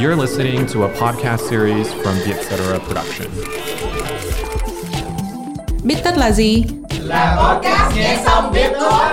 [0.00, 2.78] You're listening to a podcast series from the Etc.
[2.86, 3.30] Production.
[5.84, 6.64] Biết tất là gì?
[7.00, 9.08] Là podcast nghe xong biết thôi.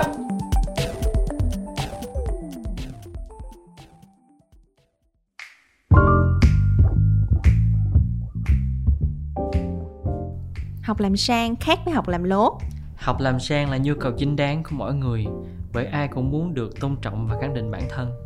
[10.83, 12.59] Học làm sang khác với học làm lố.
[12.95, 15.25] Học làm sang là nhu cầu chính đáng của mỗi người
[15.73, 18.24] bởi ai cũng muốn được tôn trọng và khẳng định bản thân.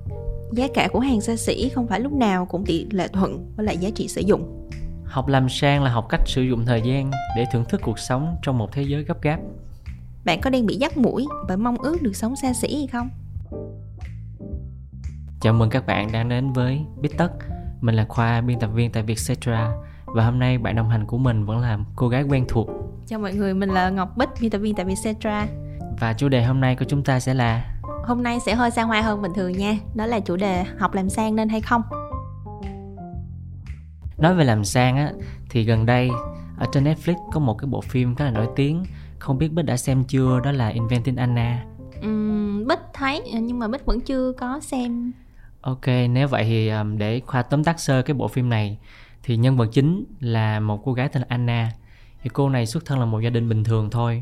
[0.51, 3.65] Giá cả của hàng xa xỉ không phải lúc nào cũng tỷ lệ thuận với
[3.65, 4.69] lại giá trị sử dụng.
[5.03, 8.35] Học làm sang là học cách sử dụng thời gian để thưởng thức cuộc sống
[8.41, 9.39] trong một thế giới gấp gáp.
[10.25, 13.09] Bạn có đang bị dắt mũi bởi mong ước được sống xa xỉ hay không?
[15.41, 17.31] Chào mừng các bạn đang đến với Biết Tất.
[17.81, 19.71] Mình là Khoa, biên tập viên tại Vietcetera
[20.05, 22.69] và hôm nay bạn đồng hành của mình vẫn là cô gái quen thuộc.
[23.07, 25.47] Chào mọi người, mình là Ngọc Bích, biên tập viên tại Vietcetera.
[25.99, 28.83] Và chủ đề hôm nay của chúng ta sẽ là Hôm nay sẽ hơi xa
[28.83, 29.77] hoa hơn bình thường nha.
[29.95, 31.81] Đó là chủ đề học làm sang nên hay không?
[34.17, 35.11] Nói về làm sang á
[35.49, 36.09] thì gần đây
[36.57, 38.83] ở trên Netflix có một cái bộ phim khá là nổi tiếng
[39.19, 41.65] không biết Bích đã xem chưa đó là Inventing Anna
[42.05, 45.11] Uhm, Bích thấy nhưng mà Bích vẫn chưa có xem
[45.61, 48.77] Ok, nếu vậy thì um, để Khoa tóm tắt sơ cái bộ phim này
[49.23, 51.71] thì nhân vật chính là một cô gái tên là Anna.
[52.23, 54.21] Thì cô này xuất thân là một gia đình bình thường thôi.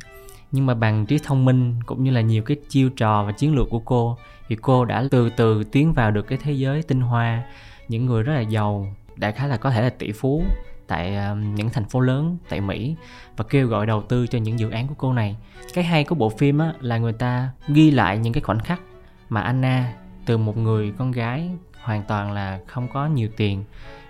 [0.51, 3.55] Nhưng mà bằng trí thông minh cũng như là nhiều cái chiêu trò và chiến
[3.55, 4.17] lược của cô
[4.47, 7.43] thì cô đã từ từ tiến vào được cái thế giới tinh hoa,
[7.87, 10.43] những người rất là giàu, đại khái là có thể là tỷ phú
[10.87, 12.95] tại ờ, những thành phố lớn tại Mỹ
[13.37, 15.35] và kêu gọi đầu tư cho những dự án của cô này.
[15.73, 18.81] Cái hay của bộ phim á, là người ta ghi lại những cái khoảnh khắc
[19.29, 19.93] mà Anna
[20.25, 21.49] từ một người con gái
[21.81, 23.63] hoàn toàn là không có nhiều tiền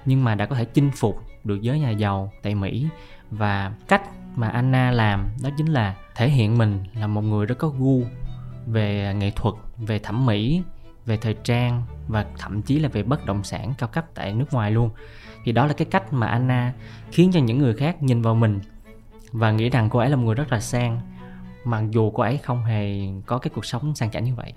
[0.05, 2.87] nhưng mà đã có thể chinh phục được giới nhà giàu tại Mỹ
[3.31, 4.01] và cách
[4.35, 8.03] mà Anna làm đó chính là thể hiện mình là một người rất có gu
[8.67, 10.61] về nghệ thuật, về thẩm mỹ,
[11.05, 14.53] về thời trang và thậm chí là về bất động sản cao cấp tại nước
[14.53, 14.89] ngoài luôn.
[15.43, 16.73] Thì đó là cái cách mà Anna
[17.11, 18.59] khiến cho những người khác nhìn vào mình
[19.31, 21.01] và nghĩ rằng cô ấy là một người rất là sang
[21.63, 24.53] mặc dù cô ấy không hề có cái cuộc sống sang chảnh như vậy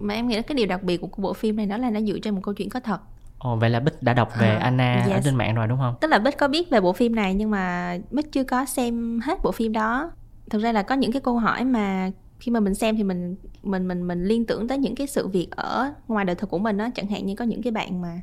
[0.00, 2.00] mà em nghĩ là cái điều đặc biệt của bộ phim này đó là nó
[2.00, 3.00] dựa trên một câu chuyện có thật
[3.38, 5.14] Ồ, vậy là Bích đã đọc về à, Anna yes.
[5.14, 5.94] ở trên mạng rồi đúng không?
[6.00, 9.20] Tức là Bích có biết về bộ phim này nhưng mà Bích chưa có xem
[9.24, 10.10] hết bộ phim đó.
[10.52, 13.36] Thực ra là có những cái câu hỏi mà khi mà mình xem thì mình
[13.62, 16.58] mình mình mình liên tưởng tới những cái sự việc ở ngoài đời thực của
[16.58, 18.20] mình đó, chẳng hạn như có những cái bạn mà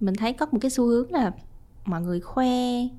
[0.00, 1.32] mình thấy có một cái xu hướng là
[1.84, 2.48] mọi người khoe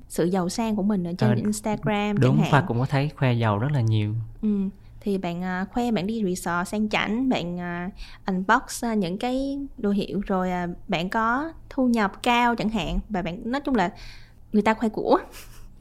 [0.08, 3.32] sự giàu sang của mình ở trên à, Instagram đúng Khoa cũng có thấy khoe
[3.32, 4.14] giàu rất là nhiều.
[4.42, 4.48] Ừ
[5.04, 7.92] thì bạn uh, khoe bạn đi resort sang chảnh bạn uh,
[8.26, 13.00] unbox uh, những cái đồ hiệu rồi uh, bạn có thu nhập cao chẳng hạn.
[13.08, 13.90] Và bạn nói chung là
[14.52, 15.18] người ta khoe của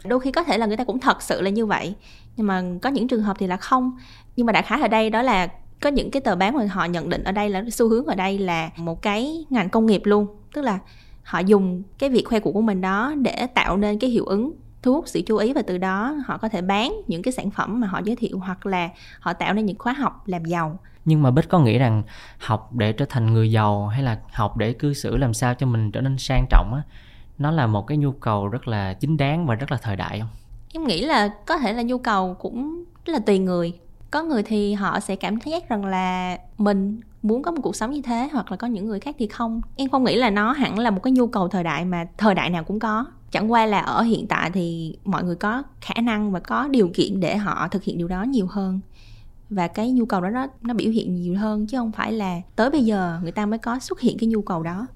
[0.03, 1.95] đôi khi có thể là người ta cũng thật sự là như vậy,
[2.35, 3.97] nhưng mà có những trường hợp thì là không.
[4.35, 5.47] Nhưng mà đại khái ở đây đó là
[5.81, 8.15] có những cái tờ báo mà họ nhận định ở đây là xu hướng ở
[8.15, 10.27] đây là một cái ngành công nghiệp luôn.
[10.53, 10.79] Tức là
[11.23, 14.53] họ dùng cái việc khoe của của mình đó để tạo nên cái hiệu ứng,
[14.83, 17.51] thu hút sự chú ý và từ đó họ có thể bán những cái sản
[17.51, 20.79] phẩm mà họ giới thiệu hoặc là họ tạo nên những khóa học làm giàu.
[21.05, 22.03] Nhưng mà bích có nghĩ rằng
[22.37, 25.67] học để trở thành người giàu hay là học để cư xử làm sao cho
[25.67, 26.81] mình trở nên sang trọng á?
[27.41, 30.19] Nó là một cái nhu cầu rất là chính đáng và rất là thời đại
[30.19, 30.29] không?
[30.73, 33.73] Em nghĩ là có thể là nhu cầu cũng rất là tùy người.
[34.11, 37.91] Có người thì họ sẽ cảm thấy rằng là mình muốn có một cuộc sống
[37.91, 39.61] như thế hoặc là có những người khác thì không.
[39.75, 42.35] Em không nghĩ là nó hẳn là một cái nhu cầu thời đại mà thời
[42.35, 43.05] đại nào cũng có.
[43.31, 46.89] Chẳng qua là ở hiện tại thì mọi người có khả năng và có điều
[46.93, 48.79] kiện để họ thực hiện điều đó nhiều hơn.
[49.49, 52.41] Và cái nhu cầu đó nó nó biểu hiện nhiều hơn chứ không phải là
[52.55, 54.87] tới bây giờ người ta mới có xuất hiện cái nhu cầu đó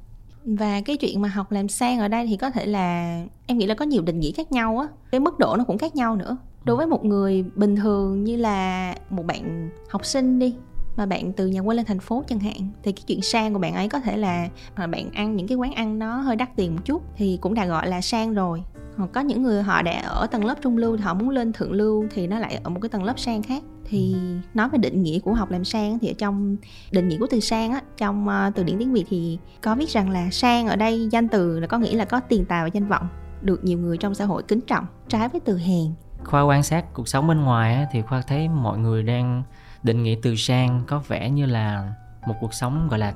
[0.45, 3.65] và cái chuyện mà học làm sang ở đây thì có thể là em nghĩ
[3.65, 4.87] là có nhiều định nghĩa khác nhau á.
[5.11, 6.37] Cái mức độ nó cũng khác nhau nữa.
[6.63, 10.55] Đối với một người bình thường như là một bạn học sinh đi,
[10.97, 13.59] mà bạn từ nhà quê lên thành phố chẳng hạn, thì cái chuyện sang của
[13.59, 16.55] bạn ấy có thể là mà bạn ăn những cái quán ăn nó hơi đắt
[16.55, 18.63] tiền một chút thì cũng đã gọi là sang rồi.
[18.97, 21.53] Hoặc có những người họ đã ở tầng lớp trung lưu thì họ muốn lên
[21.53, 24.15] thượng lưu thì nó lại ở một cái tầng lớp sang khác thì
[24.53, 26.57] nói về định nghĩa của học làm sang thì ở trong
[26.91, 29.89] định nghĩa của từ sang á trong ờ, từ điển tiếng việt thì có viết
[29.89, 32.69] rằng là sang ở đây danh từ là có nghĩa là có tiền tài và
[32.73, 33.07] danh vọng
[33.41, 35.93] được nhiều người trong xã hội kính trọng trái với từ hèn
[36.23, 39.43] khoa quan sát cuộc sống bên ngoài á, thì khoa thấy mọi người đang
[39.83, 41.93] định nghĩa từ sang có vẻ như là
[42.27, 43.13] một cuộc sống gọi là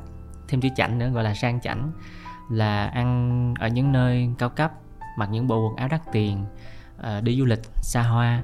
[0.47, 1.91] thêm chữ chảnh nữa gọi là sang chảnh
[2.49, 4.71] là ăn ở những nơi cao cấp
[5.17, 6.45] mặc những bộ quần áo đắt tiền
[6.97, 8.43] ờ, đi du lịch xa hoa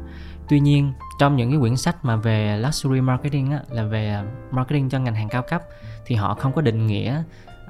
[0.50, 4.26] tuy nhiên trong những cái quyển sách mà về luxury marketing á, là về à,
[4.52, 5.62] marketing cho ngành hàng cao cấp
[6.06, 7.24] thì họ không có định nghĩa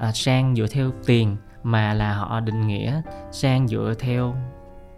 [0.08, 3.00] uh, sang dựa theo tiền mà là họ định nghĩa
[3.32, 4.34] sang dựa theo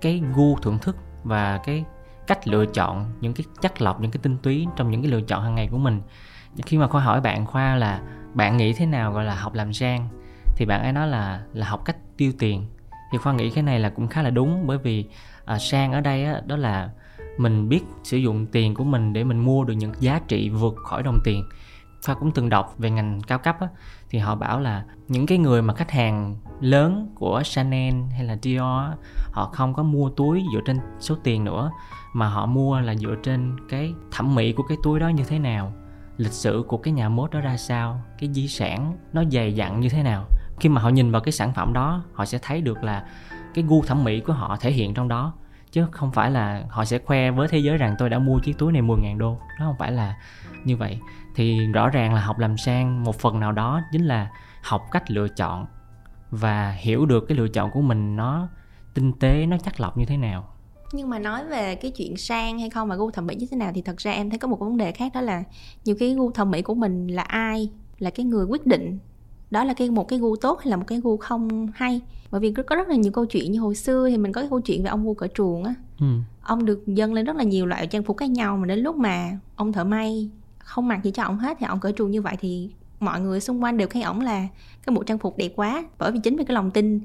[0.00, 1.84] cái gu thưởng thức và cái
[2.26, 5.20] cách lựa chọn những cái chất lọc những cái tinh túy trong những cái lựa
[5.20, 6.00] chọn hàng ngày của mình.
[6.66, 8.00] Khi mà khoa hỏi bạn khoa là
[8.34, 10.08] bạn nghĩ thế nào gọi là học làm sang?
[10.56, 12.66] Thì bạn ấy nói là là học cách tiêu tiền.
[13.12, 15.04] Thì khoa nghĩ cái này là cũng khá là đúng bởi vì
[15.54, 16.90] uh, sang ở đây á, đó là
[17.38, 20.76] mình biết sử dụng tiền của mình để mình mua được những giá trị vượt
[20.76, 21.44] khỏi đồng tiền.
[22.06, 23.68] Khoa cũng từng đọc về ngành cao cấp á,
[24.10, 28.36] thì họ bảo là những cái người mà khách hàng lớn của Chanel hay là
[28.42, 28.98] Dior
[29.32, 31.70] họ không có mua túi dựa trên số tiền nữa
[32.12, 35.38] mà họ mua là dựa trên cái thẩm mỹ của cái túi đó như thế
[35.38, 35.72] nào
[36.18, 39.80] lịch sử của cái nhà mốt đó ra sao cái di sản nó dày dặn
[39.80, 40.24] như thế nào.
[40.60, 43.04] Khi mà họ nhìn vào cái sản phẩm đó họ sẽ thấy được là
[43.54, 45.32] cái gu thẩm mỹ của họ thể hiện trong đó
[45.72, 48.58] chứ không phải là họ sẽ khoe với thế giới rằng tôi đã mua chiếc
[48.58, 49.38] túi này 10.000 đô.
[49.58, 50.16] Nó không phải là
[50.64, 50.98] như vậy.
[51.34, 54.30] Thì rõ ràng là học làm sang một phần nào đó chính là
[54.62, 55.66] học cách lựa chọn
[56.30, 58.48] và hiểu được cái lựa chọn của mình nó
[58.94, 60.48] tinh tế, nó chắc lọc như thế nào.
[60.92, 63.56] Nhưng mà nói về cái chuyện sang hay không và gu thẩm mỹ như thế
[63.56, 65.42] nào thì thật ra em thấy có một vấn đề khác đó là
[65.84, 68.98] nhiều cái gu thẩm mỹ của mình là ai, là cái người quyết định
[69.50, 72.00] đó là cái một cái gu tốt hay là một cái gu không hay?
[72.30, 74.50] Bởi vì có rất là nhiều câu chuyện như hồi xưa thì mình có cái
[74.50, 75.74] câu chuyện về ông vua cởi truồng á.
[76.00, 76.06] Ừ.
[76.42, 78.96] ông được dâng lên rất là nhiều loại trang phục khác nhau mà đến lúc
[78.96, 82.22] mà ông thợ may không mặc gì cho ông hết thì ông cởi truồng như
[82.22, 84.48] vậy thì mọi người xung quanh đều khen ổng là
[84.86, 85.84] cái bộ trang phục đẹp quá.
[85.98, 87.00] Bởi vì chính vì cái lòng tin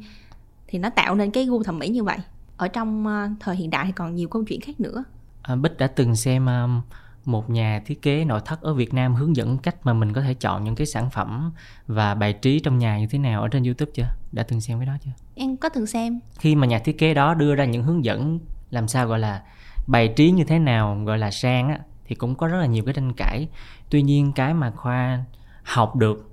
[0.68, 2.18] thì nó tạo nên cái gu thẩm mỹ như vậy.
[2.58, 5.04] Ở trong uh, thời hiện đại thì còn nhiều câu chuyện khác nữa.
[5.42, 6.82] À, bích đã từng xem um,
[7.26, 10.22] một nhà thiết kế nội thất ở Việt Nam hướng dẫn cách mà mình có
[10.22, 11.52] thể chọn những cái sản phẩm
[11.88, 14.08] và bài trí trong nhà như thế nào ở trên YouTube chưa?
[14.32, 15.12] Đã từng xem cái đó chưa?
[15.36, 16.20] Em có từng xem.
[16.40, 18.40] Khi mà nhà thiết kế đó đưa ra những hướng dẫn
[18.70, 19.42] làm sao gọi là
[19.88, 22.84] bài trí như thế nào gọi là sang á thì cũng có rất là nhiều
[22.86, 23.48] cái tranh cãi.
[23.90, 25.24] Tuy nhiên cái mà Khoa
[25.64, 26.32] học được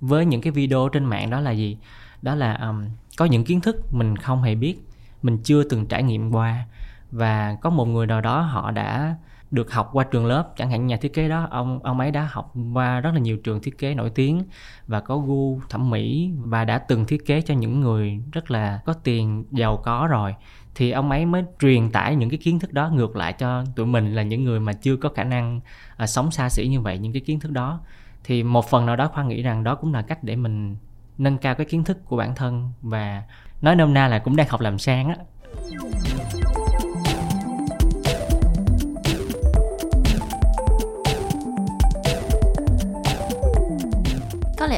[0.00, 1.78] với những cái video trên mạng đó là gì?
[2.22, 2.84] Đó là um,
[3.16, 4.76] có những kiến thức mình không hề biết,
[5.22, 6.64] mình chưa từng trải nghiệm qua
[7.10, 9.16] và có một người nào đó họ đã
[9.50, 10.52] được học qua trường lớp.
[10.56, 13.36] Chẳng hạn nhà thiết kế đó ông ông ấy đã học qua rất là nhiều
[13.36, 14.42] trường thiết kế nổi tiếng
[14.86, 18.80] và có gu thẩm mỹ và đã từng thiết kế cho những người rất là
[18.84, 20.34] có tiền giàu có rồi.
[20.74, 23.86] Thì ông ấy mới truyền tải những cái kiến thức đó ngược lại cho tụi
[23.86, 25.60] mình là những người mà chưa có khả năng
[25.96, 27.80] à, sống xa xỉ như vậy những cái kiến thức đó.
[28.24, 30.76] Thì một phần nào đó khoa nghĩ rằng đó cũng là cách để mình
[31.18, 33.22] nâng cao cái kiến thức của bản thân và
[33.62, 35.16] nói nôm na là cũng đang học làm sang á.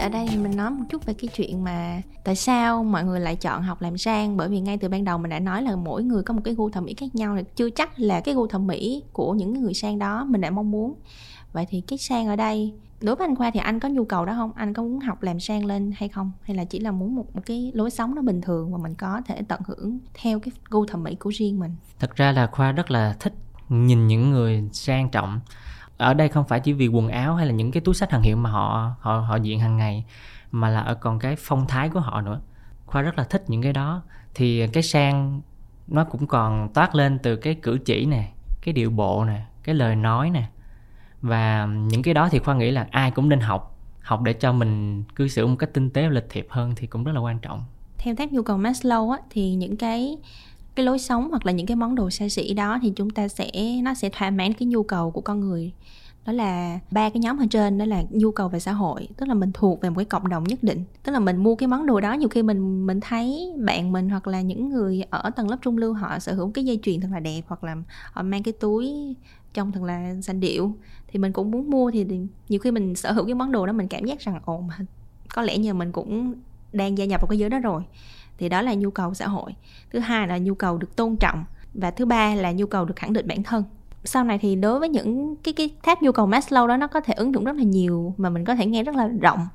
[0.02, 3.20] Ở đây thì mình nói một chút về cái chuyện mà tại sao mọi người
[3.20, 4.37] lại chọn học làm sang?
[4.37, 6.54] Bởi vì ngay từ ban đầu mình đã nói là mỗi người có một cái
[6.54, 9.62] gu thẩm mỹ khác nhau thì chưa chắc là cái gu thẩm mỹ của những
[9.62, 10.94] người sang đó mình đã mong muốn.
[11.52, 14.25] Vậy thì cái sang ở đây đối với anh khoa thì anh có nhu cầu
[14.25, 14.52] đó không?
[14.54, 16.32] Anh có muốn học làm sang lên hay không?
[16.43, 18.94] Hay là chỉ là muốn một, một cái lối sống nó bình thường mà mình
[18.94, 21.75] có thể tận hưởng theo cái gu thẩm mỹ của riêng mình?
[21.99, 23.34] Thật ra là khoa rất là thích
[23.69, 25.40] nhìn những người sang trọng
[26.02, 28.22] ở đây không phải chỉ vì quần áo hay là những cái túi sách hàng
[28.22, 30.04] hiệu mà họ họ họ diện hàng ngày
[30.50, 32.40] mà là ở còn cái phong thái của họ nữa.
[32.87, 34.02] Khoa rất là thích những cái đó.
[34.34, 35.40] Thì cái sang
[35.87, 38.28] nó cũng còn toát lên từ cái cử chỉ nè
[38.62, 40.44] cái điệu bộ nè cái lời nói nè.
[41.22, 44.52] Và những cái đó thì khoa nghĩ là ai cũng nên học học để cho
[44.52, 47.20] mình cư xử một cách tinh tế và lịch thiệp hơn thì cũng rất là
[47.20, 47.64] quan trọng.
[47.99, 50.19] Theo tháp nhu cầu Maslow á, thì những cái
[50.74, 53.28] cái lối sống hoặc là những cái món đồ xa xỉ đó thì chúng ta
[53.28, 53.50] sẽ,
[53.82, 55.72] nó sẽ thỏa mãn cái nhu cầu của con người.
[56.26, 59.08] Đó là ba cái nhóm ở trên, đó là nhu cầu về xã hội.
[59.16, 60.84] Tức là mình thuộc về một cái cộng đồng nhất định.
[61.02, 64.10] Tức là mình mua cái món đồ đó, nhiều khi mình mình thấy bạn mình
[64.10, 67.00] hoặc là những người ở tầng lớp trung lưu họ sở hữu cái dây chuyền
[67.00, 67.76] thật là đẹp hoặc là
[68.12, 69.16] họ mang cái túi
[69.54, 70.73] trông thật là xanh điệu,
[71.08, 72.06] thì mình cũng muốn mua thì
[72.49, 74.75] nhiều khi mình sở hữu cái món đồ đó mình cảm giác rằng, ồ, mà
[75.35, 76.35] có lẽ nhờ mình cũng
[76.73, 77.82] đang gia nhập vào cái giới đó rồi
[78.42, 79.54] thì đó là nhu cầu xã hội.
[79.92, 81.44] Thứ hai là nhu cầu được tôn trọng.
[81.75, 83.64] Và thứ ba là nhu cầu được khẳng định bản thân.
[84.04, 87.00] Sau này thì đối với những cái cái tháp nhu cầu Maslow đó, nó có
[87.00, 89.49] thể ứng dụng rất là nhiều mà mình có thể nghe rất là rộng.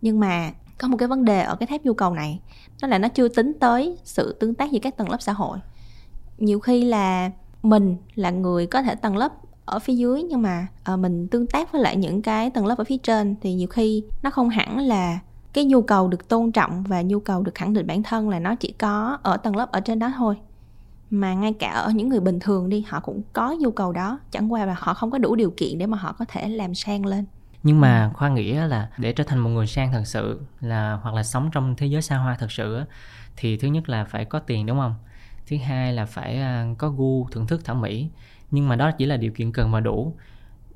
[0.00, 2.40] Nhưng mà có một cái vấn đề ở cái tháp nhu cầu này,
[2.82, 5.58] đó là nó chưa tính tới sự tương tác giữa các tầng lớp xã hội.
[6.38, 7.30] Nhiều khi là
[7.62, 9.32] mình là người có thể tầng lớp
[9.64, 12.78] ở phía dưới nhưng mà ờ, mình tương tác với lại những cái tầng lớp
[12.78, 15.18] ở phía trên thì nhiều khi nó không hẳn là
[15.56, 18.38] cái nhu cầu được tôn trọng và nhu cầu được khẳng định bản thân là
[18.38, 20.36] nó chỉ có ở tầng lớp ở trên đó thôi.
[21.10, 24.18] Mà ngay cả ở những người bình thường đi, họ cũng có nhu cầu đó,
[24.30, 26.74] chẳng qua là họ không có đủ điều kiện để mà họ có thể làm
[26.74, 27.24] sang lên.
[27.62, 31.14] Nhưng mà khoa nghĩ là để trở thành một người sang thật sự là, hoặc
[31.14, 32.80] là sống trong thế giới xa hoa thật sự
[33.36, 34.94] thì thứ nhất là phải có tiền, đúng không?
[35.46, 38.08] Thứ hai là phải à, có gu, thưởng thức thẩm mỹ.
[38.50, 40.14] Nhưng mà đó chỉ là điều kiện cần và đủ.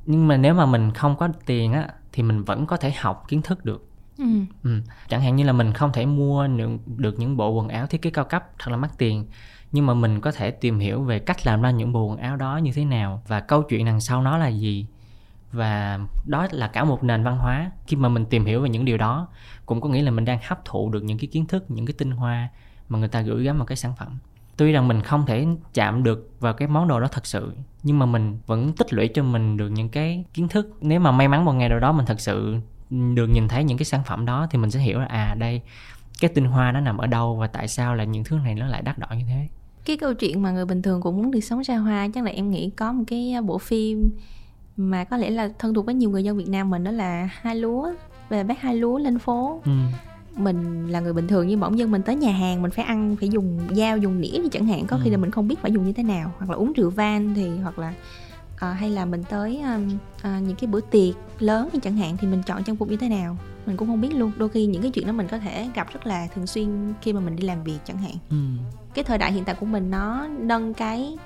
[0.06, 3.24] Nhưng mà nếu mà mình không có tiền á, thì mình vẫn có thể học,
[3.28, 3.89] kiến thức được
[4.20, 4.26] ừ.
[4.62, 4.80] Ừ.
[5.08, 6.48] chẳng hạn như là mình không thể mua
[6.96, 9.26] được những bộ quần áo thiết kế cao cấp thật là mắc tiền,
[9.72, 12.36] nhưng mà mình có thể tìm hiểu về cách làm ra những bộ quần áo
[12.36, 14.86] đó như thế nào và câu chuyện đằng sau nó là gì
[15.52, 18.84] và đó là cả một nền văn hóa khi mà mình tìm hiểu về những
[18.84, 19.28] điều đó,
[19.66, 21.94] cũng có nghĩa là mình đang hấp thụ được những cái kiến thức, những cái
[21.98, 22.48] tinh hoa
[22.88, 24.18] mà người ta gửi gắm vào cái sản phẩm
[24.56, 27.98] tuy rằng mình không thể chạm được vào cái món đồ đó thật sự, nhưng
[27.98, 31.28] mà mình vẫn tích lũy cho mình được những cái kiến thức nếu mà may
[31.28, 32.56] mắn một ngày nào đó mình thật sự
[32.90, 35.60] được nhìn thấy những cái sản phẩm đó thì mình sẽ hiểu là à đây
[36.20, 38.66] cái tinh hoa nó nằm ở đâu và tại sao là những thứ này nó
[38.66, 39.48] lại đắt đỏ như thế
[39.84, 42.30] cái câu chuyện mà người bình thường cũng muốn được sống xa hoa chắc là
[42.30, 44.10] em nghĩ có một cái bộ phim
[44.76, 47.28] mà có lẽ là thân thuộc với nhiều người dân Việt Nam mình đó là
[47.40, 47.92] hai lúa
[48.28, 49.70] về bác hai lúa lên phố ừ.
[50.36, 53.16] mình là người bình thường nhưng bỗng dưng mình tới nhà hàng mình phải ăn
[53.20, 55.12] phải dùng dao dùng nĩa thì chẳng hạn có khi Ừ.
[55.12, 57.48] là mình không biết phải dùng như thế nào hoặc là uống rượu van thì
[57.58, 57.94] hoặc là
[58.60, 62.16] ờ, hay là mình tới um, ờ, những cái bữa tiệc lớn thì chẳng hạn
[62.16, 63.36] thì mình chọn trang phục như thế nào?
[63.66, 64.32] Mình cũng không biết luôn.
[64.36, 67.12] Đôi khi những cái chuyện đó mình có thể gặp rất là thường xuyên khi
[67.12, 68.14] mà mình đi làm việc chẳng hạn.
[68.30, 68.36] Ừ.
[68.94, 71.18] cái thời đại hiện tại của mình nó nâng cái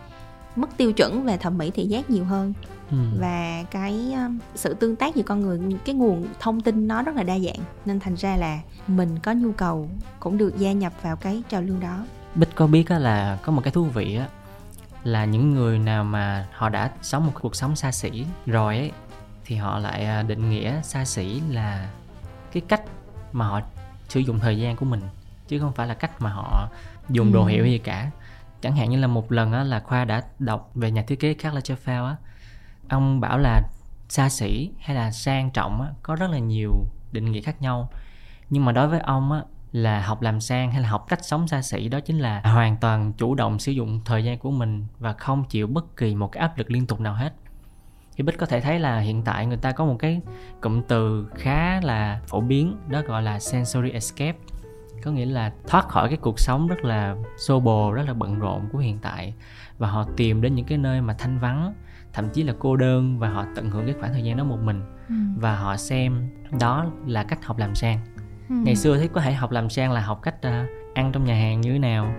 [0.57, 2.53] mức tiêu chuẩn về thẩm mỹ thị giác nhiều hơn.
[2.91, 2.97] Ừ.
[3.21, 4.15] và cái
[4.55, 7.65] sự tương tác giữa con người cái nguồn thông tin nó rất là đa dạng.
[7.85, 11.63] Nên thành ra là mình có nhu cầu cũng được gia nhập vào cái trào
[11.63, 12.05] lưu đó.
[12.35, 14.29] Bích có biết á là có một cái thú vị á
[15.05, 18.93] là những người nào mà họ đã sống một cuộc sống xa xỉ rồi ấy
[19.45, 21.89] thì họ lại à, định nghĩa xa xỉ là
[22.53, 22.83] cái cách
[23.33, 23.61] mà họ
[24.09, 25.01] sử dụng thời gian của mình
[25.49, 26.69] chứ không phải là cách mà họ
[27.09, 27.49] dùng đồ Ừ.
[27.49, 28.11] hiệu gì cả.
[28.61, 31.35] Chẳng hạn như là một lần á là khoa đã đọc về nhà thiết kế
[31.35, 32.17] Karl Lagerfeld á.
[32.89, 33.63] Ông bảo là
[34.09, 36.73] xa xỉ hay là sang trọng á có rất là nhiều
[37.13, 37.91] định nghĩa khác nhau.
[38.51, 39.43] Nhưng mà đối với ông á
[39.75, 42.77] là học làm sang hay là học cách sống xa xỉ đó chính là hoàn
[42.77, 46.33] toàn chủ động sử dụng thời gian của mình và không chịu bất kỳ một
[46.33, 47.35] cái áp lực liên tục nào hết.
[48.17, 50.21] Thì bích có thể thấy là hiện tại người ta có một cái
[50.61, 54.39] cụm từ khá là phổ biến đó gọi là sensory escape.
[55.03, 58.39] Có nghĩa là thoát khỏi cái cuộc sống rất là xô bồ rất là bận
[58.39, 59.35] rộn của hiện tại
[59.79, 61.75] và họ tìm đến những cái nơi mà thanh vắng
[62.13, 64.59] thậm chí là cô đơn và họ tận hưởng cái khoảng thời gian đó một
[64.63, 64.83] mình
[65.37, 66.29] và họ xem
[66.61, 68.14] đó là cách học làm sang
[68.49, 71.35] ngày xưa thì có thể học làm sang là học cách à, ăn trong nhà
[71.35, 72.15] hàng như thế nào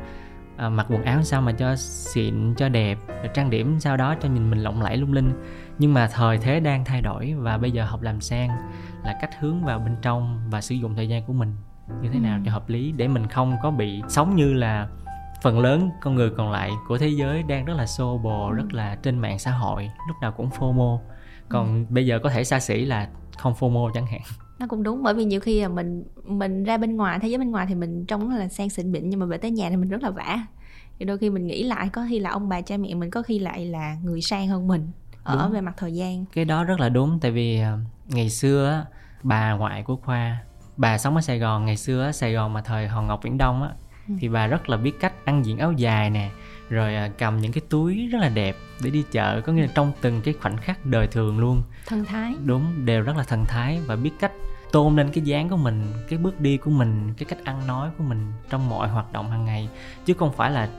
[0.58, 4.16] à, mặc quần áo sao mà cho xịn cho đẹp rồi trang điểm sao đó
[4.22, 5.32] cho nhìn mình lộng lẫy lung linh.
[5.80, 8.50] Nhưng mà thời thế đang thay đổi và bây giờ học làm sang
[9.04, 11.56] là cách hướng vào bên trong và sử dụng thời gian của mình
[12.02, 12.42] như thế nào Ừ.
[12.46, 14.88] cho hợp lý để mình không có bị sống như là
[15.42, 18.74] phần lớn con người còn lại của thế giới đang rất là xô bồ rất
[18.74, 21.00] là trên mạng xã hội lúc nào cũng FOMO
[21.50, 24.22] còn bây giờ có thể xa xỉ là không FOMO chẳng hạn
[24.60, 27.38] nó cũng đúng bởi vì nhiều khi là mình mình ra bên ngoài thế giới
[27.38, 29.76] bên ngoài thì mình trông là sang xịn mịn nhưng mà về tới nhà thì
[29.78, 30.40] mình rất là vã
[31.00, 33.22] thì đôi khi mình nghĩ lại có khi là ông bà cha mẹ mình có
[33.22, 34.92] khi lại là người sang hơn mình
[35.24, 35.54] ở Đúng.
[35.54, 38.86] về mặt thời gian cái đó rất là đúng tại vì à, ngày xưa
[39.24, 40.38] bà ngoại của khoa
[40.78, 43.64] bà sống ở sài gòn ngày xưa sài gòn mà thời hòn ngọc viễn đông
[43.64, 43.70] á.
[44.20, 46.30] Thì bà rất là biết cách ăn diện áo dài nè
[46.70, 49.72] rồi à, cầm những cái túi rất là đẹp để đi chợ có nghĩa là
[49.76, 51.62] trong từng cái khoảnh khắc đời thường luôn.
[51.86, 52.36] Thân thái.
[52.46, 54.32] Đúng đều rất là thần thái và biết cách
[54.72, 57.90] tôn lên cái dáng của mình cái bước đi của mình cái cách ăn nói
[57.98, 59.70] của mình trong mọi hoạt động hàng ngày.
[60.06, 60.70] Chứ không phải là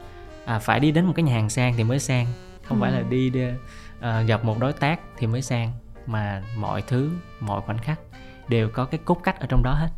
[0.46, 2.26] à, phải đi đến một cái nhà hàng sang thì mới sang.
[2.64, 2.82] Không Ừ.
[2.82, 3.40] phải là đi, đi
[4.00, 5.72] à, gặp một đối tác thì mới sang.
[6.06, 8.00] Mà mọi thứ mọi khoảnh khắc
[8.48, 9.88] đều có cái cốt cách ở trong đó hết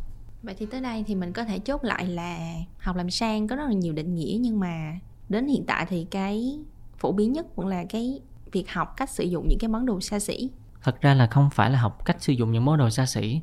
[0.43, 2.37] vậy thì tới đây thì mình có thể chốt lại là
[2.79, 6.07] học làm sang có rất là nhiều định nghĩa nhưng mà đến hiện tại thì
[6.11, 6.59] cái
[6.97, 10.01] phổ biến nhất vẫn là cái việc học cách sử dụng những cái món đồ
[10.01, 10.49] xa xỉ.
[10.83, 13.41] Thật ra là không phải là học cách sử dụng những món đồ xa xỉ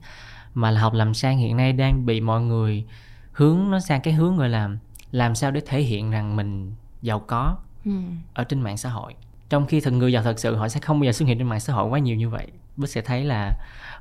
[0.55, 2.85] mà là học làm sang hiện nay đang bị mọi người
[3.33, 4.71] hướng nó sang cái hướng gọi là
[5.11, 6.73] làm sao để thể hiện rằng mình
[7.03, 7.91] giàu có ừ.
[8.35, 9.15] ở trên mạng xã hội.
[9.49, 11.49] Trong khi thật người giàu thật sự họ sẽ không bao giờ xuất hiện trên
[11.49, 12.47] mạng xã hội quá nhiều như vậy.
[12.77, 13.53] Bích sẽ thấy là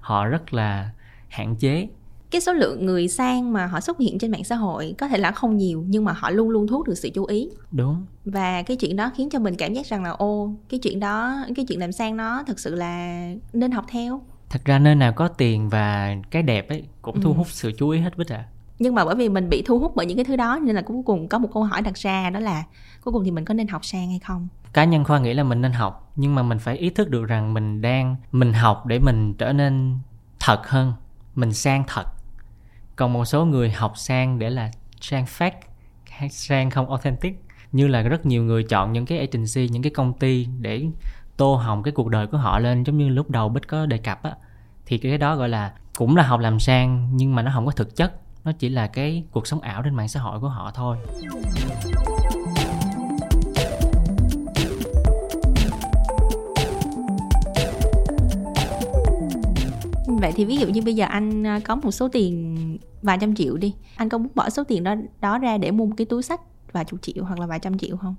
[0.01, 0.89] họ rất là
[1.29, 1.87] hạn chế
[2.31, 5.17] cái số lượng người sang mà họ xuất hiện trên mạng xã hội có thể
[5.17, 7.49] là không nhiều nhưng mà họ luôn luôn thu hút được sự chú ý.
[7.71, 8.05] Đúng.
[8.25, 11.35] Và cái chuyện đó khiến cho mình cảm giác rằng là ô cái chuyện đó
[11.55, 14.21] cái chuyện làm sang nó thực sự là nên học theo.
[14.49, 17.35] Thật ra nơi nào có tiền và cái đẹp ấy cũng thu Ừ.
[17.37, 18.45] hút sự chú ý hết bích à
[18.79, 20.81] nhưng mà bởi vì mình bị thu hút bởi những cái thứ đó nên là
[20.81, 22.63] cuối cùng có một câu hỏi đặt ra đó là
[23.03, 24.47] cuối cùng thì mình có nên học sang hay không?
[24.73, 27.23] Cá nhân khoa nghĩ là mình nên học nhưng mà mình phải ý thức được
[27.25, 29.97] rằng mình đang mình học để mình trở nên
[30.39, 30.93] thật hơn
[31.35, 32.03] mình sang thật
[32.95, 34.71] còn một số người học sang để là
[35.01, 35.51] sang fake
[36.09, 39.89] hay sang không authentic, như là rất nhiều người chọn những cái agency, những cái
[39.89, 40.85] công ty để
[41.37, 43.97] tô hồng cái cuộc đời của họ lên, giống như lúc đầu bích có đề
[43.97, 44.31] cập á.
[44.85, 47.71] Thì cái đó gọi là cũng là học làm sang, nhưng mà nó không có
[47.71, 50.71] thực chất, nó chỉ là cái cuộc sống ảo trên mạng xã hội của họ
[50.75, 50.97] thôi.
[60.07, 62.54] Vậy thì ví dụ như bây giờ anh à, có một số tiền
[63.05, 63.73] vài trăm triệu đi.
[63.95, 66.41] Anh có muốn bỏ số tiền đó đó ra để mua một cái túi sách
[66.71, 68.15] vài chục triệu hoặc là vài trăm triệu không?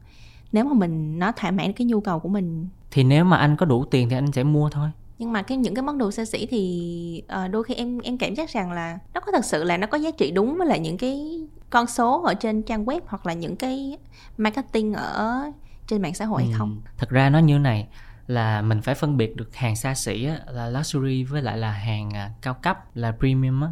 [0.52, 2.68] Nếu mà mình nó thỏa mãn cái nhu cầu của mình.
[2.90, 4.88] Thì nếu mà anh có đủ tiền thì anh sẽ mua thôi.
[5.18, 8.18] Nhưng mà cái những cái món đồ xa xỉ thì uh, đôi khi em em
[8.18, 10.66] cảm giác rằng là nó có thật sự là nó có giá trị đúng với
[10.66, 11.40] lại những cái
[11.70, 13.98] con số ở trên trang web hoặc là những cái
[14.38, 15.40] marketing ở
[15.86, 16.80] trên mạng xã hội hay không?
[16.84, 16.90] ừ.
[16.98, 17.88] thật ra nó như này
[18.26, 21.70] là mình phải phân biệt được hàng xa xỉ á, là luxury với lại là
[21.70, 23.68] hàng à, cao cấp là premium á,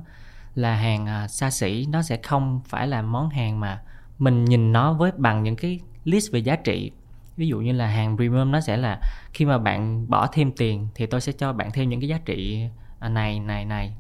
[0.55, 3.83] là hàng à, xa xỉ nó sẽ không phải là món hàng mà
[4.19, 6.93] mình nhìn nó với bằng những cái list về giá trị.
[7.37, 9.01] Ví dụ như là hàng premium nó sẽ là
[9.33, 12.19] khi mà bạn bỏ thêm tiền thì tôi sẽ cho bạn thêm những cái giá
[12.25, 12.69] trị
[12.99, 13.95] à, này này này.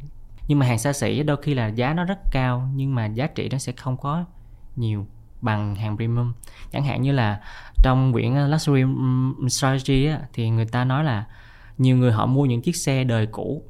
[0.49, 3.27] Nhưng mà hàng xa xỉ đôi khi là giá nó rất cao nhưng mà giá
[3.27, 4.25] trị nó sẽ không có
[4.77, 5.07] nhiều
[5.41, 6.33] bằng hàng premium.
[6.73, 7.41] Chẳng hạn như là
[7.83, 8.83] trong quyển à, luxury
[9.49, 11.25] strategy á, thì người ta nói là
[11.79, 13.63] nhiều người họ mua những chiếc xe đời cũ.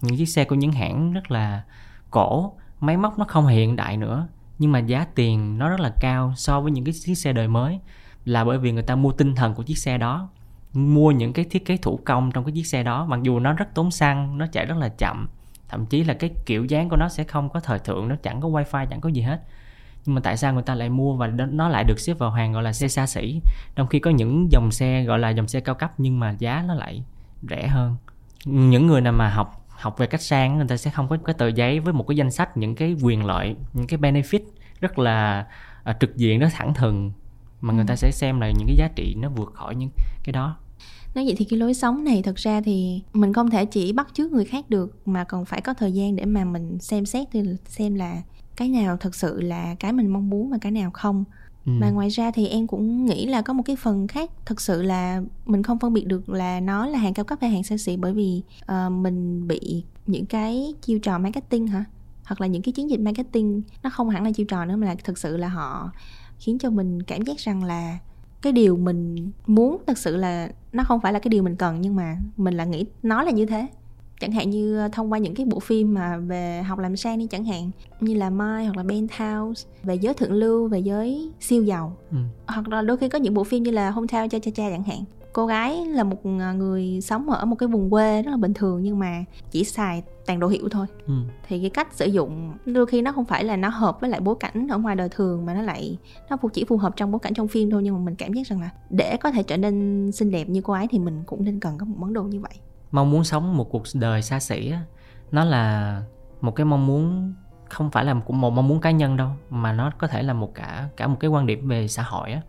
[0.00, 1.62] Những chiếc xe của những hãng rất là
[2.10, 5.92] cổ, máy móc nó không hiện đại nữa, nhưng mà giá tiền nó rất là
[6.00, 7.80] cao so với những cái chiếc xe đời mới.
[8.24, 10.28] Là bởi vì người ta mua tinh thần của chiếc xe đó,
[10.72, 13.52] mua những cái thiết kế thủ công trong cái chiếc xe đó, mặc dù nó
[13.52, 15.28] rất tốn xăng, nó chạy rất là chậm,
[15.68, 18.40] thậm chí là cái kiểu dáng của nó sẽ không có thời thượng, nó chẳng
[18.40, 19.40] có wifi, chẳng có gì hết.
[20.06, 22.52] Nhưng mà tại sao người ta lại mua và nó lại được xếp vào hàng,
[22.52, 23.40] gọi là xe xa xỉ?
[23.76, 26.64] Trong khi có những dòng xe, gọi là dòng xe cao cấp nhưng mà giá
[26.66, 27.02] nó lại
[27.50, 27.96] rẻ hơn.
[28.44, 31.34] Những người nào mà học học về cách sang người ta sẽ không có cái
[31.34, 34.40] tờ giấy với một cái danh sách những cái quyền lợi những cái benefit
[34.80, 35.46] rất là
[35.90, 37.12] uh, trực diện nó thẳng thừng
[37.60, 37.96] mà người ta ừ.
[37.96, 39.90] sẽ xem là những cái giá trị nó vượt khỏi những
[40.24, 40.56] cái đó
[41.14, 44.08] nói vậy thì cái lối sống này thật ra thì mình không thể chỉ bắt
[44.12, 47.28] chước người khác được mà còn phải có thời gian để mà mình xem xét
[47.32, 48.22] thì xem là
[48.56, 51.24] cái nào thật sự là cái mình mong muốn và cái nào không
[51.66, 51.72] ừ.
[51.72, 54.82] mà ngoài ra thì em cũng nghĩ là có một cái phần khác thật sự
[54.82, 57.76] là mình không phân biệt được là nó là hàng cao cấp hay hàng xa
[57.76, 61.84] xỉ bởi vì uh, mình bị những cái chiêu trò marketing hả
[62.24, 64.86] hoặc là những cái chiến dịch marketing nó không hẳn là chiêu trò nữa mà
[64.86, 65.90] là thực sự là họ
[66.38, 67.98] khiến cho mình cảm giác rằng là
[68.42, 71.80] cái điều mình muốn thật sự là nó không phải là cái điều mình cần
[71.80, 73.66] nhưng mà mình là nghĩ nó là như thế
[74.20, 77.18] chẳng hạn như ờ, thông qua những cái bộ phim mà về học làm sang
[77.18, 77.70] đi chẳng hạn
[78.00, 81.96] như là Mai hoặc là Penthouse về giới thượng lưu về giới siêu giàu.
[82.10, 82.16] Ừ.
[82.46, 84.82] hoặc là đôi khi có những bộ phim như là Hometown cha cha cha chẳng
[84.82, 85.04] hạn.
[85.32, 88.54] Cô gái là một ờ, người sống ở một cái vùng quê rất là bình
[88.54, 90.86] thường nhưng mà chỉ xài tàn đồ hiệu thôi.
[91.06, 91.12] Ừ.
[91.48, 94.20] thì cái cách sử dụng đôi khi nó không phải là nó hợp với lại
[94.20, 95.98] bối cảnh ở ngoài đời thường mà nó lại
[96.30, 97.82] nó chỉ phù hợp trong bối cảnh trong phim thôi.
[97.84, 100.60] Nhưng mà mình cảm giác rằng là để có thể trở nên xinh đẹp như
[100.60, 102.52] cô ấy thì mình cũng nên cần có một món đồ như vậy
[102.90, 104.74] mong muốn sống một cuộc đời xa xỉ
[105.32, 106.02] nó là
[106.40, 107.34] một cái mong muốn
[107.68, 110.32] không phải là một, một mong muốn cá nhân đâu mà nó có thể là
[110.32, 112.40] một cả cả một cái quan điểm về xã hội á.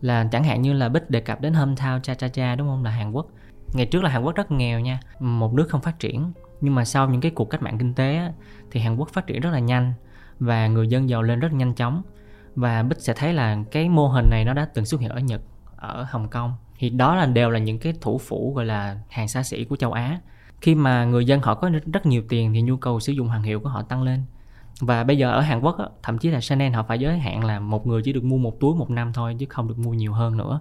[0.00, 2.84] Là chẳng hạn như là bích đề cập đến hometown cha cha cha đúng không?
[2.84, 3.26] Là hàn quốc.
[3.72, 6.32] Ngày trước là hàn quốc rất nghèo nha một nước không phát triển.
[6.60, 8.32] Nhưng mà sau những cái cuộc cách mạng kinh tế á,
[8.70, 9.92] thì hàn quốc phát triển rất là nhanh
[10.40, 12.02] và người dân giàu lên rất nhanh chóng.
[12.54, 15.20] Và bích sẽ thấy là cái mô hình này nó đã từng xuất hiện ở
[15.20, 15.40] nhật
[15.76, 19.28] ở hồng kông thì đó là đều là những cái thủ phủ gọi là hàng
[19.28, 20.20] xa xỉ của châu Á.
[20.60, 23.42] Khi mà người dân họ có rất nhiều tiền thì nhu cầu sử dụng hàng
[23.42, 24.22] hiệu của họ tăng lên.
[24.80, 27.60] Và bây giờ ở Hàn Quốc thậm chí là Chanel họ phải giới hạn là
[27.60, 30.12] một người chỉ được mua một túi một năm thôi chứ không được mua nhiều
[30.12, 30.60] hơn nữa.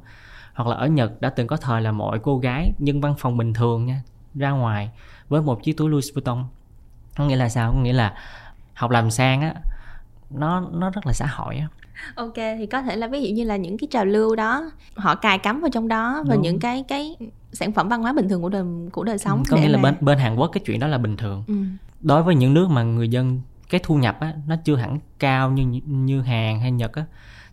[0.53, 3.37] Hoặc là ở Nhật đã từng có thời là mọi cô gái nhân văn phòng
[3.37, 4.01] bình thường nha,
[4.35, 4.89] ra ngoài
[5.29, 6.45] với một chiếc túi Louis Vuitton.
[7.17, 7.71] Có nghĩa là sao?
[7.71, 8.13] Có nghĩa là
[8.73, 9.53] học làm sang á
[10.29, 11.67] nó nó rất là xã hội á
[12.15, 15.15] ok thì có thể là ví dụ như là những cái trào lưu đó họ
[15.15, 16.43] cài cắm vào trong đó và Đúng.
[16.43, 17.15] những cái cái
[17.53, 19.91] sản phẩm văn hóa bình thường của đời của đời sống có nghĩa là mà...
[19.91, 21.55] bên bên Hàn Quốc cái chuyện đó là bình thường ừ.
[22.01, 25.51] đối với những nước mà người dân cái thu nhập á nó chưa hẳn cao
[25.51, 27.05] như như Hàn hay Nhật á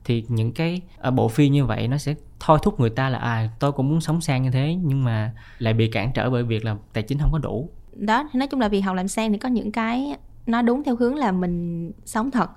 [0.05, 3.19] thì những cái ở bộ phim như vậy nó sẽ thôi thúc người ta là
[3.19, 6.43] à tôi cũng muốn sống sang như thế nhưng mà lại bị cản trở bởi
[6.43, 9.33] việc là tài chính không có đủ đó nói chung là việc học làm sang
[9.33, 12.51] thì có những cái nó đúng theo hướng là mình sống thật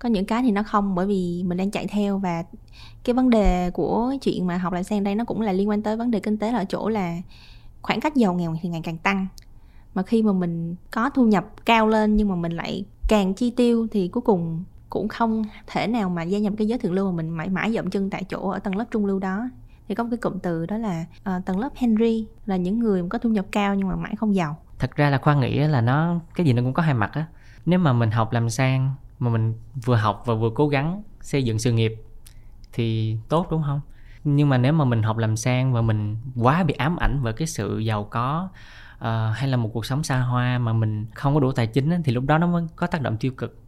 [0.00, 2.44] có những cái thì nó không bởi vì mình đang chạy theo và
[3.04, 5.82] cái vấn đề của chuyện mà học làm sang đây nó cũng là liên quan
[5.82, 7.16] tới vấn đề kinh tế là ở chỗ là
[7.82, 9.26] khoảng cách giàu nghèo thì ngày càng tăng.
[9.94, 13.50] Mà khi mà mình có thu nhập cao lên nhưng mà mình lại càng chi
[13.50, 17.12] tiêu thì cuối cùng cũng không thể nào mà gia nhập cái giới thượng lưu
[17.12, 19.48] mà mình mãi mãi dậm chân tại chỗ ở tầng lớp trung lưu đó.
[19.88, 21.04] Thì có một cái cụm từ đó là
[21.36, 24.34] uh, tầng lớp Henry là những người có thu nhập cao nhưng mà mãi không
[24.34, 24.56] giàu.
[24.78, 27.26] Thật ra là khoa nghĩ là nó cái gì nó cũng có hai mặt á.
[27.66, 29.54] Nếu mà mình học làm sang mà mình
[29.84, 31.94] vừa học và vừa cố gắng xây dựng sự nghiệp
[32.72, 33.80] thì tốt đúng không?
[34.24, 37.32] Nhưng mà nếu mà mình học làm sang và mình quá bị ám ảnh bởi
[37.32, 38.48] cái sự giàu có
[38.94, 42.02] uh, hay là một cuộc sống xa hoa mà mình không có đủ tài chính
[42.02, 43.58] thì lúc đó nó mới có tác động tiêu cực.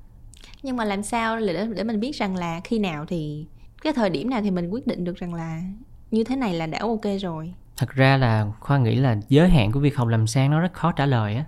[0.63, 3.47] Nhưng mà làm sao để để mình biết rằng là khi nào thì
[3.83, 5.63] cái thời điểm nào thì mình quyết định được rằng là
[6.11, 7.55] như thế này là đã ok rồi?
[7.77, 10.73] Thật ra là khoa nghĩ là giới hạn của việc học làm sang nó rất
[10.73, 11.45] khó trả lời á.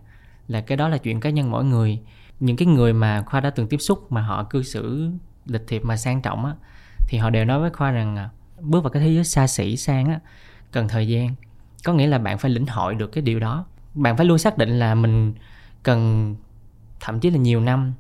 [0.48, 2.00] Là cái đó là chuyện cá nhân mỗi người
[2.40, 5.10] những cái người mà khoa đã từng tiếp xúc mà họ cư xử
[5.46, 6.54] lịch thiệp mà sang trọng á,
[7.08, 9.76] thì họ đều nói với khoa rằng à, bước vào cái thế giới xa xỉ,
[9.76, 10.20] sang á,
[10.72, 11.34] cần thời gian.
[11.84, 13.64] Có nghĩa là bạn phải lĩnh hội được cái điều đó.
[13.94, 15.34] Bạn phải luôn xác định là mình
[15.82, 16.36] cần
[17.00, 17.92] thậm chí là nhiều năm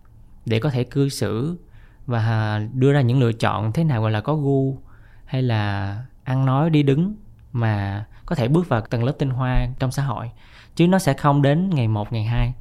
[0.46, 1.56] để có thể cư xử
[2.06, 4.78] và đưa ra những lựa chọn thế nào gọi là có gu
[5.24, 7.16] hay là ăn nói, đi đứng
[7.52, 10.30] mà có thể bước vào tầng lớp tinh hoa trong xã hội.
[10.76, 12.54] Chứ nó sẽ không đến ngày một, ngày hai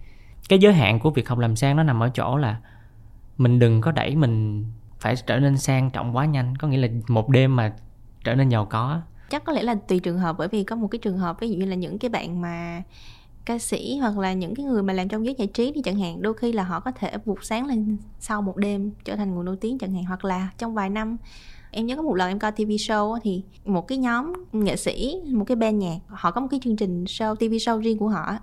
[0.49, 2.57] cái giới hạn của việc học làm sang nó nằm ở chỗ là
[3.37, 4.65] mình đừng có đẩy mình
[4.99, 6.55] phải trở nên sang trọng quá nhanh.
[6.55, 7.73] Có nghĩa là một đêm mà
[8.23, 9.01] trở nên giàu có.
[9.29, 11.49] Chắc có lẽ là tùy trường hợp, bởi vì có một cái trường hợp, ví
[11.49, 12.83] dụ như là những cái bạn mà
[13.45, 15.99] ca sĩ hoặc là những cái người mà làm trong giới giải trí thì chẳng
[15.99, 19.35] hạn, đôi khi là họ có thể vụt sáng lên sau một đêm trở thành
[19.35, 21.17] người nổi tiếng chẳng hạn, hoặc là trong vài năm.
[21.71, 25.21] Em nhớ có một lần em coi TV show thì một cái nhóm nghệ sĩ,
[25.33, 28.07] một cái band nhạc, họ có một cái chương trình show TV show riêng của
[28.07, 28.37] họ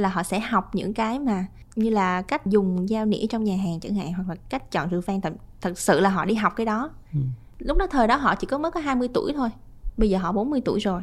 [0.00, 3.56] là họ sẽ học những cái mà như là cách dùng dao nĩa trong nhà
[3.56, 5.20] hàng chẳng hạn hoặc là cách chọn rượu vang.
[5.20, 6.90] Thật, thật sự là họ đi học cái đó.
[7.12, 7.20] Ừ.
[7.58, 9.50] lúc đó thời đó họ chỉ có mới có 20 tuổi thôi
[9.98, 11.02] bây giờ họ 40 tuổi rồi.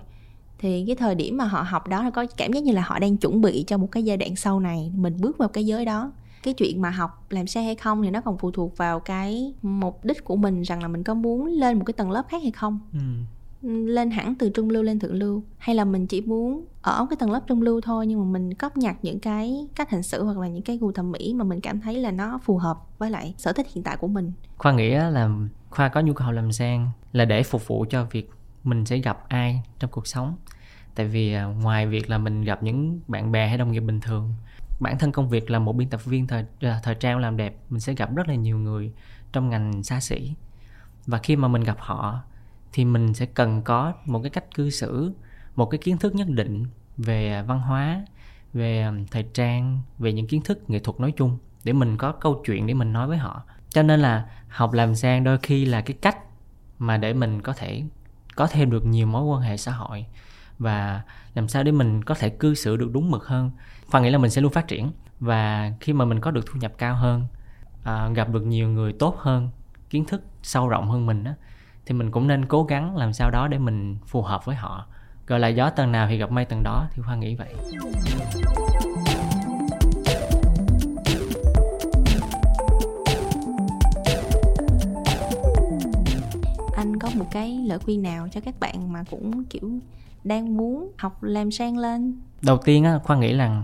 [0.58, 3.00] Thì cái thời điểm mà họ học đó là có cảm giác như là họ
[3.00, 5.86] đang chuẩn bị cho một cái giai đoạn sau này mình bước vào cái giới
[5.86, 6.12] đó.
[6.44, 9.54] Cái chuyện mà học làm sao hay không thì nó còn phụ thuộc vào cái
[9.62, 12.42] mục đích của mình rằng là mình có muốn lên một cái tầng lớp khác
[12.42, 12.80] hay không.
[12.94, 13.00] Ừ
[13.66, 15.44] lên hẳn từ trung lưu lên thượng lưu?
[15.58, 18.54] Hay là mình chỉ muốn ở cái tầng lớp trung lưu thôi, nhưng mà mình
[18.54, 21.44] cóp nhặt những cái cách hành xử hoặc là những cái gu thẩm mỹ mà
[21.44, 24.32] mình cảm thấy là nó phù hợp với lại sở thích hiện tại của mình?
[24.58, 25.30] Khoa nghĩ là
[25.70, 28.32] khoa có nhu cầu làm sang là để phục vụ cho việc
[28.64, 30.36] mình sẽ gặp ai trong cuộc sống.
[30.96, 34.00] Tại vì à, ngoài việc là mình gặp những bạn bè hay đồng nghiệp bình
[34.00, 34.34] thường,
[34.80, 37.58] bản thân công việc là một biên tập viên thời à, thời trang làm đẹp,
[37.70, 38.92] mình sẽ gặp rất là nhiều người
[39.32, 40.34] trong ngành xa xỉ.
[41.06, 42.22] Và khi mà mình gặp họ
[42.76, 45.12] thì mình sẽ cần có một cái cách cư xử
[45.56, 46.66] một cái kiến thức nhất định
[46.98, 48.06] về văn hóa
[48.54, 52.44] về thời trang về những kiến thức nghệ thuật nói chung để mình có câu
[52.46, 53.44] chuyện để mình nói với họ.
[53.70, 56.18] Cho nên là học làm sang đôi khi là cái cách
[56.80, 57.84] mà để mình có thể
[58.36, 60.06] có thêm được nhiều mối quan hệ xã hội
[60.60, 61.02] và
[61.34, 63.52] làm sao để mình có thể cư xử được đúng mực hơn.
[63.88, 66.60] Khoa nghĩ là mình sẽ luôn phát triển và khi mà mình có được thu
[66.60, 67.26] nhập cao hơn
[67.84, 69.50] à, gặp được nhiều người tốt hơn
[69.90, 71.36] kiến thức sâu rộng hơn mình á
[71.86, 74.86] thì mình cũng nên cố gắng làm sao đó để mình phù hợp với họ.
[75.28, 77.54] Gọi là gió tầng nào thì gặp mây tầng đó thì khoa nghĩ vậy.
[86.76, 89.72] Anh có một cái lời khuyên nào cho các bạn mà cũng kiểu
[90.24, 92.22] đang muốn học làm sang lên?
[92.42, 93.64] Đầu tiên á khoa nghĩ là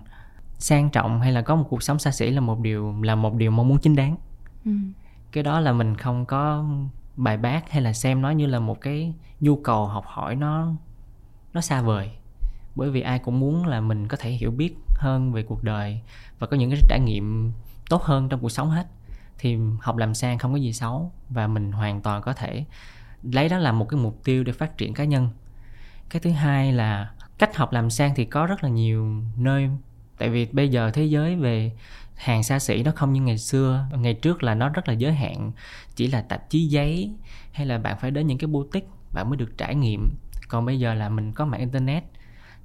[0.57, 3.35] sang trọng hay là có một cuộc sống xa xỉ là một điều là một
[3.35, 4.15] điều mong muốn chính đáng.
[4.65, 4.71] Ừ.
[5.31, 6.65] cái đó là mình không có
[7.23, 10.73] bài bác hay là xem nó như là một cái nhu cầu học hỏi nó
[11.53, 12.11] nó xa vời?
[12.75, 16.01] Bởi vì ai cũng muốn là mình có thể hiểu biết hơn về cuộc đời
[16.39, 17.51] và có những cái trải nghiệm
[17.89, 18.87] tốt hơn trong cuộc sống hết.
[19.37, 22.65] Thì học làm sang không có gì xấu và mình hoàn toàn có thể
[23.23, 25.29] lấy đó là một cái mục tiêu để phát triển cá nhân.
[26.09, 29.69] Cái thứ hai là cách học làm sang thì có rất là nhiều nơi.
[30.17, 31.71] Tại vì bây giờ thế giới về
[32.21, 33.85] hàng xa xỉ nó không như ngày xưa.
[33.97, 35.51] Ngày trước là nó rất là giới hạn,
[35.95, 37.15] chỉ là tạp chí giấy
[37.51, 40.09] hay là bạn phải đến những cái boutique, bạn mới được trải nghiệm.
[40.47, 42.03] Còn bây giờ là mình có mạng internet,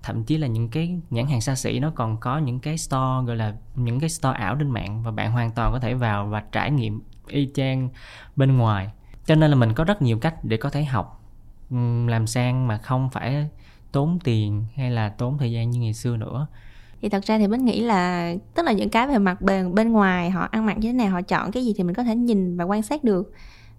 [0.02, 3.26] thậm chí là những cái nhãn hàng xa xỉ nó còn có những cái store,
[3.26, 6.26] gọi là những cái store ảo trên mạng và bạn hoàn toàn có thể vào
[6.26, 7.88] và trải nghiệm y chang
[8.36, 8.90] bên ngoài.
[9.26, 11.22] Cho nên là mình có rất nhiều cách để có thể học
[12.06, 13.48] làm sang mà không phải
[13.92, 16.46] tốn tiền hay là tốn thời gian như ngày xưa nữa
[17.02, 19.92] thì thật ra thì mình nghĩ là tức là những cái về mặt bề bên
[19.92, 22.16] ngoài họ ăn mặc như thế nào họ chọn cái gì thì mình có thể
[22.16, 23.32] nhìn và quan sát được.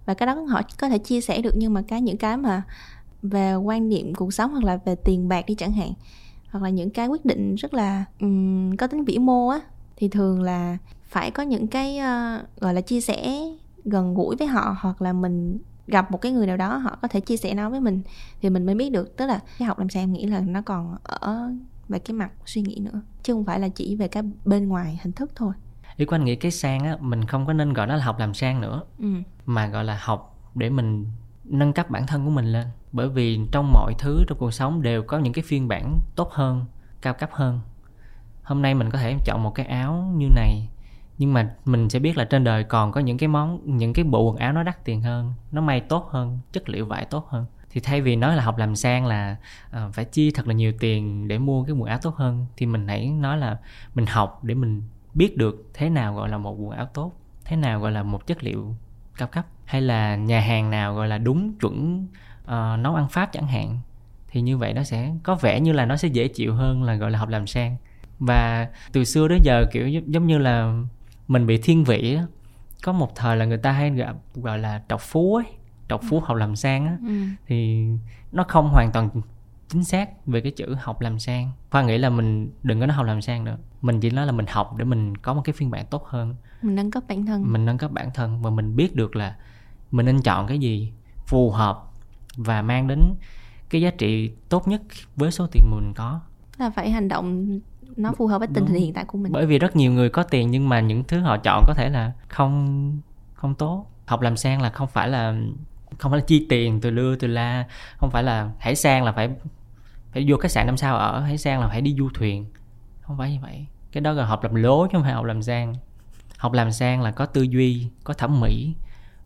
[0.06, 2.62] Và cái đó họ có thể chia sẻ được nhưng mà cái những cái mà
[3.22, 5.92] về quan niệm cuộc sống hoặc là về tiền bạc đi chẳng hạn
[6.50, 9.60] hoặc là những cái quyết định rất là um, có tính vĩ mô á
[9.96, 10.78] thì thường là
[11.08, 13.40] phải có những cái uh, gọi là chia sẻ
[13.84, 17.08] gần gũi với họ hoặc là mình gặp một cái người nào đó họ có
[17.08, 18.02] thể chia sẻ nó với mình
[18.42, 19.16] thì mình mới biết được.
[19.16, 21.50] Tức là cái học làm sao em nghĩ là nó còn ở
[21.88, 25.00] về cái mặt suy nghĩ nữa chứ không phải là chỉ về cái bên ngoài
[25.02, 25.52] hình thức thôi.
[25.96, 28.18] Ý của anh nghĩ cái sang á mình không có nên gọi nó là học
[28.18, 29.06] làm sang nữa ừ.
[29.46, 31.06] mà gọi là học để mình
[31.44, 32.66] nâng cấp bản thân của mình lên.
[32.92, 36.32] Bởi vì trong mọi thứ trong cuộc sống đều có những cái phiên bản tốt
[36.32, 36.64] hơn
[37.02, 37.60] cao cấp hơn.
[38.42, 40.68] Hôm nay mình có thể chọn một cái áo như này
[41.18, 44.04] nhưng mà mình sẽ biết là trên đời còn có những cái món những cái
[44.04, 47.26] bộ quần áo nó đắt tiền hơn nó may tốt hơn chất liệu vải tốt
[47.28, 49.36] hơn thì thay vì nói là học làm sang là
[49.70, 52.66] uh, phải chi thật là nhiều tiền để mua cái quần áo tốt hơn thì
[52.66, 53.58] mình hãy nói là
[53.94, 54.82] mình học để mình
[55.14, 57.12] biết được thế nào gọi là một quần áo tốt
[57.44, 58.74] thế nào gọi là một chất liệu
[59.18, 62.06] cao cấp hay là nhà hàng nào gọi là đúng chuẩn
[62.44, 63.78] uh, nấu ăn pháp chẳng hạn.
[64.28, 66.94] Thì như vậy nó sẽ có vẻ như là nó sẽ dễ chịu hơn là
[66.94, 67.76] gọi là học làm sang.
[68.18, 70.82] Và từ xưa đến giờ kiểu giống như là
[71.28, 72.26] mình bị thiên vị á
[72.82, 73.92] có một thời là người ta hay
[74.34, 75.46] gọi là trọc phú ấy
[75.88, 77.22] trọc phú học làm sang á ừ.
[77.46, 77.86] thì
[78.32, 79.10] nó không hoàn toàn
[79.68, 81.50] chính xác về cái chữ học làm sang.
[81.70, 83.56] Khoa nghĩ là mình đừng có nói học làm sang nữa.
[83.82, 86.34] Mình chỉ nói là mình học để mình có một cái phiên bản tốt hơn.
[86.62, 87.52] Mình nâng cấp bản thân.
[87.52, 89.36] Mình nâng cấp bản thân và mình biết được là
[89.90, 90.92] mình nên chọn cái gì
[91.26, 91.84] phù hợp
[92.36, 93.14] và mang đến
[93.70, 94.82] cái giá trị tốt nhất
[95.16, 96.20] với số tiền mình có.
[96.58, 97.60] Là phải hành động
[97.96, 99.32] nó phù hợp với tình hình hiện tại của mình.
[99.32, 101.90] Bởi vì rất nhiều người có tiền nhưng mà những thứ họ chọn có thể
[101.90, 102.92] là không
[103.34, 103.86] không tốt.
[104.06, 105.34] Học làm sang là không phải là
[105.98, 109.12] không phải là chi tiền, từ lưa, từ la, không phải là hãy sang là
[109.12, 109.30] phải
[110.12, 112.46] phải vô khách sạn năm sao ở, hãy sang là phải đi du thuyền.
[113.00, 113.66] Không phải như vậy.
[113.92, 115.74] Cái đó là học làm lố chứ không phải học làm sang
[116.38, 118.74] học làm sang là có tư duy, có thẩm mỹ,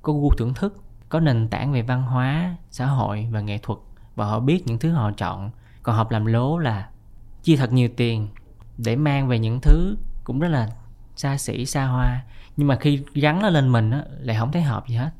[0.03, 0.77] có gu thưởng thức,
[1.09, 3.79] có nền tảng về văn hóa, xã hội và nghệ thuật.
[4.15, 5.51] Và họ biết những thứ họ chọn.
[5.83, 6.89] Còn học làm lố là
[7.43, 8.29] chi thật nhiều tiền
[8.79, 10.69] để mang về những thứ cũng rất là
[11.17, 12.23] xa xỉ, xa hoa.
[12.57, 15.11] Nhưng mà khi gắn nó lên mình á, lại không thấy hợp gì hết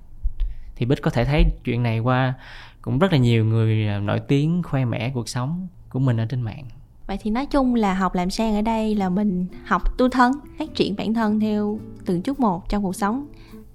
[0.83, 2.35] thì bích có thể thấy chuyện này qua
[2.81, 6.27] cũng rất là nhiều người à, nổi tiếng, khoe mẽ cuộc sống của mình ở
[6.27, 6.65] trên mạng.
[7.07, 10.33] Vậy thì nói chung là học làm sang ở đây là mình học tu thân,
[10.59, 13.27] phát triển bản thân theo từng chút một trong cuộc sống,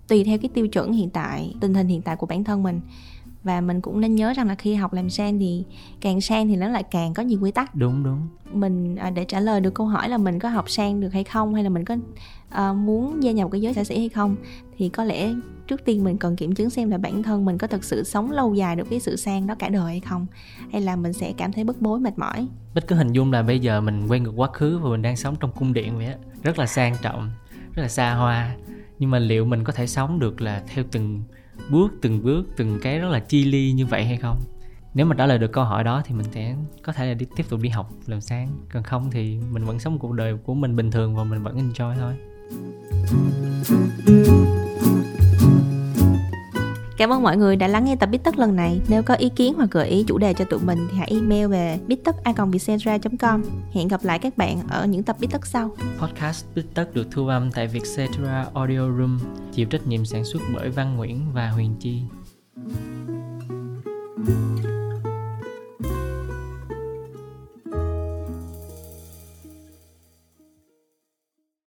[0.08, 2.82] tùy theo cái tiêu chuẩn hiện tại, tình hình hiện tại của bản thân mình
[3.47, 5.63] và mình cũng nên nhớ rằng là khi học làm sang thì
[6.01, 7.75] càng sang thì nó lại càng có nhiều quy tắc.
[7.75, 8.27] Đúng đúng.
[8.53, 11.23] Mình à, để trả lời được câu hỏi là mình có học sang được hay
[11.23, 11.95] không hay là mình có
[12.49, 14.36] à, muốn gia nhập cái giới xa xỉ hay không
[14.77, 15.33] thì có lẽ
[15.67, 18.31] trước tiên mình cần kiểm chứng xem là bản thân mình có thực sự sống
[18.31, 20.25] lâu dài được với sự sang đó cả đời hay không
[20.71, 22.47] hay là mình sẽ cảm thấy bức bối mệt mỏi.
[22.75, 25.17] Bích cứ hình dung là bây giờ mình quay ngược quá khứ và mình đang
[25.17, 26.15] sống trong cung điện vậy á.
[26.43, 27.29] Rất là sang trọng
[27.73, 28.55] rất là xa hoa.
[28.99, 31.23] Nhưng mà liệu mình có thể sống được là theo từng
[31.70, 34.38] bước, từng bước, từng cái rất là chi ly như vậy hay không?
[34.93, 37.26] Nếu mà trả lời được câu hỏi đó thì mình sẽ có thể là đi,
[37.36, 38.50] tiếp tục đi học làm sáng.
[38.74, 41.58] Còn không thì mình vẫn sống cuộc đời của mình bình thường và mình vẫn
[41.58, 42.13] enjoy thôi.
[46.97, 48.81] Cảm ơn mọi người đã lắng nghe tập Bít Tất lần này.
[48.89, 51.47] Nếu có ý kiến hoặc gợi ý chủ đề cho tụi mình thì hãy email
[51.47, 53.43] về bittất.com.
[53.71, 55.75] Hẹn gặp lại các bạn ở những tập Bít Tất sau.
[55.99, 59.19] podcast Bít Tất được thu âm tại Vietcetera Audio Room,
[59.53, 62.01] chịu trách nhiệm sản xuất bởi Văn Nguyễn và Huyền Chi